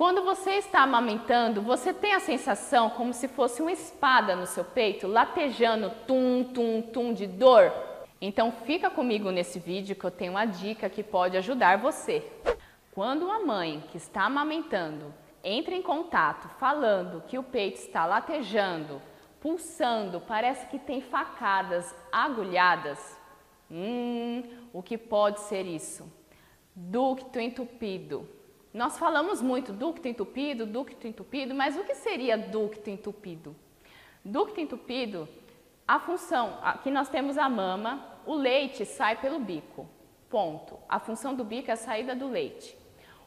Quando 0.00 0.24
você 0.24 0.52
está 0.52 0.80
amamentando, 0.80 1.60
você 1.60 1.92
tem 1.92 2.14
a 2.14 2.20
sensação 2.20 2.88
como 2.88 3.12
se 3.12 3.28
fosse 3.28 3.60
uma 3.60 3.70
espada 3.70 4.34
no 4.34 4.46
seu 4.46 4.64
peito, 4.64 5.06
latejando 5.06 5.92
tum, 6.06 6.42
tum, 6.42 6.80
tum 6.80 7.12
de 7.12 7.26
dor? 7.26 7.70
Então 8.18 8.50
fica 8.50 8.88
comigo 8.88 9.30
nesse 9.30 9.58
vídeo 9.58 9.94
que 9.94 10.02
eu 10.02 10.10
tenho 10.10 10.32
uma 10.32 10.46
dica 10.46 10.88
que 10.88 11.02
pode 11.02 11.36
ajudar 11.36 11.76
você. 11.76 12.26
Quando 12.94 13.26
uma 13.26 13.40
mãe 13.40 13.84
que 13.90 13.98
está 13.98 14.22
amamentando 14.22 15.12
entra 15.44 15.74
em 15.74 15.82
contato 15.82 16.48
falando 16.58 17.22
que 17.28 17.38
o 17.38 17.42
peito 17.42 17.76
está 17.76 18.06
latejando, 18.06 19.02
pulsando, 19.38 20.18
parece 20.18 20.66
que 20.68 20.78
tem 20.78 21.02
facadas 21.02 21.94
agulhadas, 22.10 23.18
hum, 23.70 24.44
o 24.72 24.82
que 24.82 24.96
pode 24.96 25.40
ser 25.40 25.66
isso? 25.66 26.10
Ducto 26.74 27.38
entupido 27.38 28.39
nós 28.72 28.98
falamos 28.98 29.42
muito 29.42 29.72
ducto 29.72 30.06
entupido, 30.06 30.64
ducto 30.64 31.06
entupido, 31.06 31.54
mas 31.54 31.76
o 31.76 31.84
que 31.84 31.94
seria 31.94 32.38
ducto 32.38 32.88
entupido? 32.88 33.56
Ducto 34.24 34.60
entupido, 34.60 35.28
a 35.86 35.98
função, 35.98 36.58
aqui 36.62 36.88
nós 36.88 37.08
temos 37.08 37.36
a 37.36 37.48
mama, 37.48 38.06
o 38.24 38.34
leite 38.34 38.86
sai 38.86 39.16
pelo 39.16 39.40
bico, 39.40 39.88
ponto. 40.28 40.78
A 40.88 41.00
função 41.00 41.34
do 41.34 41.42
bico 41.42 41.68
é 41.68 41.74
a 41.74 41.76
saída 41.76 42.14
do 42.14 42.28
leite. 42.28 42.78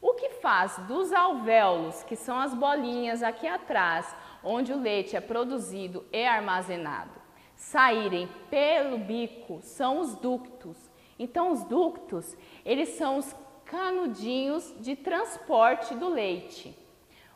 O 0.00 0.14
que 0.14 0.30
faz 0.30 0.78
dos 0.86 1.12
alvéolos, 1.12 2.04
que 2.04 2.14
são 2.14 2.38
as 2.38 2.54
bolinhas 2.54 3.20
aqui 3.20 3.48
atrás, 3.48 4.14
onde 4.44 4.72
o 4.72 4.80
leite 4.80 5.16
é 5.16 5.20
produzido 5.20 6.04
e 6.12 6.24
armazenado, 6.24 7.20
saírem 7.56 8.28
pelo 8.48 8.98
bico, 8.98 9.58
são 9.62 9.98
os 9.98 10.14
ductos. 10.14 10.76
Então, 11.18 11.50
os 11.50 11.64
ductos, 11.64 12.36
eles 12.64 12.90
são 12.90 13.16
os 13.16 13.34
canudinhos 13.64 14.74
de 14.80 14.96
transporte 14.96 15.94
do 15.94 16.08
leite. 16.08 16.76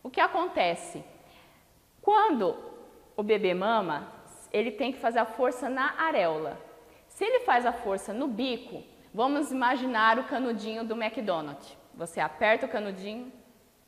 O 0.03 0.11
que 0.11 0.21
acontece? 0.21 1.05
Quando 2.01 2.57
o 3.17 3.23
bebê 3.23 3.55
mama, 3.55 4.13
ele 4.53 4.71
tem 4.71 4.93
que 4.93 4.99
fazer 4.99 5.19
a 5.19 5.27
força 5.27 5.69
na 5.69 6.01
areola. 6.01 6.59
Se 7.09 7.25
ele 7.25 7.41
faz 7.41 7.67
a 7.67 7.73
força 7.73 8.13
no 8.13 8.29
bico, 8.29 8.83
vamos 9.13 9.51
imaginar 9.51 10.19
o 10.19 10.25
canudinho 10.25 10.85
do 10.85 10.95
McDonald's. 10.95 11.77
Você 11.95 12.21
aperta 12.21 12.67
o 12.67 12.69
canudinho, 12.69 13.33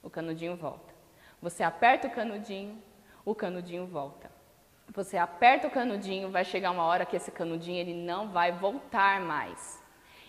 o 0.02 0.08
canudinho 0.08 0.56
volta. 0.56 0.94
Você 1.40 1.62
aperta 1.62 2.08
o 2.08 2.10
canudinho, 2.10 2.82
o 3.24 3.34
canudinho 3.34 3.86
volta. 3.86 4.30
Você 4.94 5.18
aperta 5.18 5.68
o 5.68 5.70
canudinho, 5.70 6.30
vai 6.30 6.44
chegar 6.44 6.70
uma 6.70 6.84
hora 6.84 7.04
que 7.04 7.16
esse 7.16 7.30
canudinho 7.30 7.78
ele 7.78 7.94
não 7.94 8.30
vai 8.30 8.50
voltar 8.50 9.20
mais. 9.20 9.82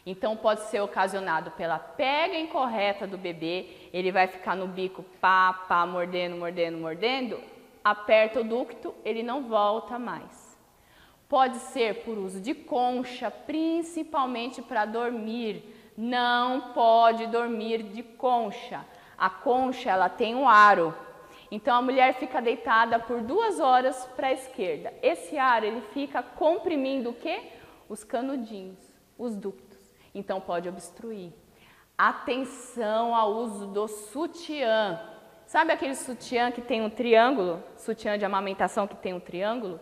Então 0.09 0.35
pode 0.35 0.61
ser 0.61 0.81
ocasionado 0.81 1.51
pela 1.51 1.77
pega 1.77 2.35
incorreta 2.35 3.05
do 3.05 3.15
bebê, 3.15 3.67
ele 3.93 4.11
vai 4.11 4.25
ficar 4.25 4.55
no 4.55 4.67
bico 4.67 5.03
pá, 5.21 5.53
pá, 5.53 5.85
mordendo, 5.85 6.35
mordendo, 6.35 6.79
mordendo, 6.79 7.39
aperta 7.83 8.41
o 8.41 8.43
ducto, 8.43 8.95
ele 9.05 9.21
não 9.21 9.43
volta 9.43 9.99
mais. 9.99 10.57
Pode 11.27 11.57
ser 11.57 12.03
por 12.03 12.17
uso 12.17 12.41
de 12.41 12.55
concha, 12.55 13.29
principalmente 13.29 14.63
para 14.63 14.83
dormir. 14.83 15.91
Não 15.95 16.73
pode 16.73 17.27
dormir 17.27 17.83
de 17.83 18.01
concha. 18.01 18.83
A 19.15 19.29
concha 19.29 19.91
ela 19.91 20.09
tem 20.09 20.33
um 20.33 20.49
aro. 20.49 20.91
Então 21.51 21.77
a 21.77 21.83
mulher 21.83 22.15
fica 22.15 22.41
deitada 22.41 22.97
por 22.97 23.21
duas 23.21 23.59
horas 23.59 24.09
para 24.15 24.29
a 24.29 24.33
esquerda. 24.33 24.91
Esse 25.03 25.37
aro 25.37 25.67
ele 25.67 25.81
fica 25.93 26.23
comprimindo 26.23 27.11
o 27.11 27.13
que? 27.13 27.39
Os 27.87 28.03
canudinhos, 28.03 28.79
os 29.15 29.35
ductos 29.35 29.68
então 30.13 30.39
pode 30.39 30.67
obstruir. 30.67 31.31
Atenção 31.97 33.13
ao 33.13 33.33
uso 33.33 33.67
do 33.67 33.87
sutiã. 33.87 34.99
Sabe 35.45 35.73
aquele 35.73 35.95
sutiã 35.95 36.51
que 36.51 36.61
tem 36.61 36.81
um 36.81 36.89
triângulo? 36.89 37.61
Sutiã 37.75 38.17
de 38.17 38.23
amamentação 38.23 38.87
que 38.87 38.95
tem 38.95 39.13
um 39.13 39.19
triângulo? 39.19 39.79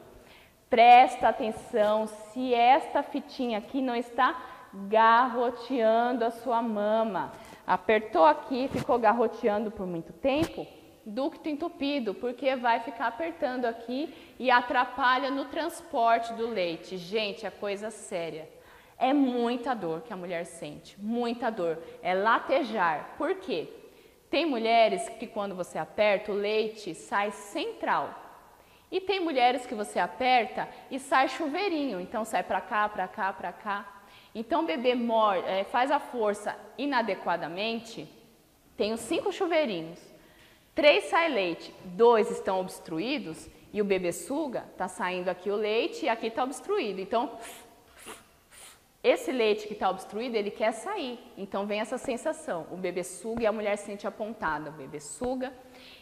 Presta 0.70 1.30
atenção 1.30 2.08
se 2.08 2.54
esta 2.54 3.04
fitinha 3.04 3.58
aqui 3.58 3.82
não 3.82 3.96
está 3.96 4.36
garroteando 4.74 6.26
a 6.26 6.32
sua 6.32 6.62
mama. 6.62 7.32
Apertou 7.66 8.26
aqui, 8.26 8.68
ficou 8.68 8.98
garroteando 8.98 9.72
por 9.72 9.86
muito 9.86 10.14
tempo, 10.14 10.66
ducto 11.06 11.48
entupido, 11.50 12.14
porque 12.14 12.56
vai 12.56 12.80
ficar 12.80 13.08
apertando 13.08 13.66
aqui 13.66 14.14
e 14.40 14.52
atrapalha 14.52 15.30
no 15.30 15.46
transporte 15.46 16.34
do 16.34 16.48
leite. 16.48 16.98
Gente, 16.98 17.46
é 17.46 17.50
coisa 17.50 17.90
séria. 17.90 18.50
É 18.98 19.14
muita 19.14 19.74
dor 19.74 20.02
que 20.02 20.12
a 20.12 20.18
mulher 20.18 20.46
sente, 20.46 21.00
muita 21.00 21.50
dor. 21.50 21.78
É 22.02 22.14
latejar. 22.14 23.16
Por 23.18 23.36
quê? 23.36 23.68
Tem 24.30 24.46
mulheres 24.46 25.08
que 25.08 25.28
quando 25.28 25.56
você 25.56 25.78
aperta 25.78 26.32
o 26.32 26.36
leite 26.36 26.96
sai 26.96 27.32
central. 27.32 28.24
E 28.92 29.00
tem 29.02 29.20
mulheres 29.20 29.66
que 29.66 29.76
você 29.76 30.00
aperta 30.00 30.68
e 30.90 30.98
sai 30.98 31.28
chuveirinho, 31.28 32.00
então 32.00 32.24
sai 32.24 32.42
para 32.42 32.62
cá, 32.62 32.88
para 32.88 33.08
cá, 33.08 33.34
para 33.34 33.52
cá. 33.52 34.02
Então 34.34 34.64
o 34.64 34.66
bebê 34.66 34.94
é, 35.46 35.64
faz 35.66 35.92
a 35.92 36.00
força 36.00 36.58
inadequadamente, 36.78 38.08
os 38.94 39.00
cinco 39.02 39.32
chuveirinhos. 39.32 40.00
Três 40.74 41.06
sai 41.06 41.28
leite, 41.28 41.74
dois 41.84 42.30
estão 42.30 42.62
obstruídos 42.62 43.50
e 43.74 43.82
o 43.82 43.86
bebê 43.86 44.12
suga, 44.14 44.66
está 44.72 44.88
saindo 44.88 45.28
aqui 45.28 45.50
o 45.50 45.56
leite 45.56 46.06
e 46.06 46.10
aqui 46.10 46.28
está 46.28 46.44
obstruído. 46.44 47.02
Então 47.02 47.38
esse 49.08 49.32
leite 49.32 49.68
que 49.68 49.74
está 49.74 49.90
obstruído, 49.90 50.36
ele 50.36 50.52
quer 50.52 50.72
sair. 50.72 51.20
Então 51.38 51.66
vem 51.66 51.80
essa 51.80 51.98
sensação. 51.98 52.68
O 52.72 52.78
bebê 52.78 53.04
suga 53.04 53.44
e 53.44 53.48
a 53.48 53.52
mulher 53.52 53.78
sente 53.78 54.06
apontada. 54.06 54.70
O 54.70 54.74
bebê 54.74 55.00
suga 55.00 55.54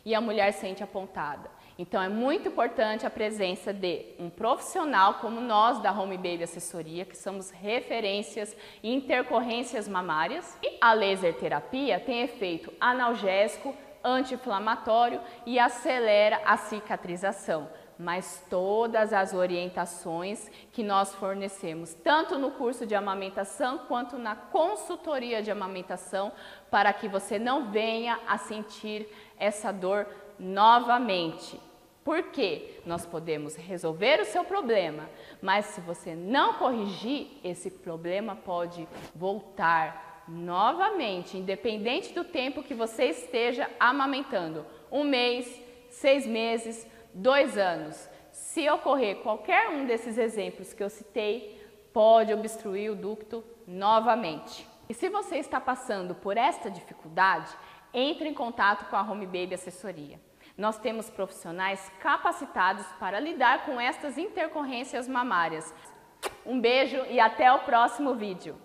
e 0.03 0.15
a 0.15 0.21
mulher 0.21 0.51
sente 0.53 0.83
apontada. 0.83 1.49
Então 1.77 2.01
é 2.01 2.09
muito 2.09 2.47
importante 2.47 3.05
a 3.05 3.09
presença 3.09 3.73
de 3.73 4.05
um 4.17 4.29
profissional 4.29 5.15
como 5.15 5.41
nós 5.41 5.81
da 5.81 5.91
Home 5.91 6.17
Baby 6.17 6.43
Assessoria, 6.43 7.05
que 7.05 7.17
somos 7.17 7.51
referências 7.51 8.55
em 8.81 8.95
intercorrências 8.95 9.87
mamárias. 9.87 10.57
E 10.63 10.77
a 10.81 10.93
laser 10.93 11.33
terapia 11.33 11.99
tem 11.99 12.21
efeito 12.21 12.73
analgésico, 12.79 13.75
anti-inflamatório 14.03 15.19
e 15.45 15.59
acelera 15.59 16.41
a 16.45 16.57
cicatrização 16.57 17.67
mas 17.97 18.43
todas 18.49 19.13
as 19.13 19.33
orientações 19.33 20.49
que 20.71 20.83
nós 20.83 21.13
fornecemos, 21.15 21.93
tanto 21.93 22.37
no 22.37 22.51
curso 22.51 22.85
de 22.85 22.95
amamentação 22.95 23.79
quanto 23.87 24.17
na 24.17 24.35
consultoria 24.35 25.41
de 25.41 25.51
amamentação, 25.51 26.31
para 26.69 26.91
que 26.91 27.07
você 27.07 27.39
não 27.39 27.71
venha 27.71 28.19
a 28.27 28.37
sentir 28.37 29.07
essa 29.37 29.71
dor 29.71 30.07
novamente. 30.37 31.59
Porque 32.03 32.79
nós 32.85 33.05
podemos 33.05 33.55
resolver 33.55 34.21
o 34.21 34.25
seu 34.25 34.43
problema, 34.43 35.09
mas 35.41 35.65
se 35.65 35.81
você 35.81 36.13
não 36.13 36.53
corrigir, 36.53 37.39
esse 37.43 37.71
problema 37.71 38.35
pode 38.35 38.87
voltar 39.15 40.23
novamente, 40.27 41.37
independente 41.37 42.13
do 42.13 42.23
tempo 42.23 42.63
que 42.63 42.73
você 42.73 43.05
esteja 43.05 43.69
amamentando 43.79 44.65
um 44.91 45.03
mês, 45.03 45.59
seis 45.89 46.27
meses, 46.27 46.87
dois 47.15 47.57
anos. 47.57 48.09
Se 48.31 48.69
ocorrer 48.69 49.21
qualquer 49.23 49.69
um 49.69 49.85
desses 49.85 50.17
exemplos 50.17 50.73
que 50.73 50.83
eu 50.83 50.89
citei, 50.89 51.65
pode 51.93 52.33
obstruir 52.33 52.91
o 52.91 52.95
ducto 52.95 53.43
novamente. 53.65 54.67
E 54.89 54.93
se 54.93 55.09
você 55.09 55.37
está 55.37 55.59
passando 55.59 56.13
por 56.13 56.37
esta 56.37 56.69
dificuldade, 56.69 57.49
entre 57.93 58.27
em 58.27 58.33
contato 58.33 58.89
com 58.89 58.97
a 58.97 59.01
Home 59.01 59.25
Baby 59.25 59.55
Assessoria. 59.55 60.19
Nós 60.57 60.77
temos 60.77 61.09
profissionais 61.09 61.91
capacitados 61.99 62.85
para 62.99 63.19
lidar 63.19 63.65
com 63.65 63.79
estas 63.79 64.17
intercorrências 64.17 65.07
mamárias. 65.07 65.73
Um 66.45 66.59
beijo 66.59 66.97
e 67.09 67.19
até 67.19 67.51
o 67.51 67.59
próximo 67.59 68.13
vídeo. 68.15 68.64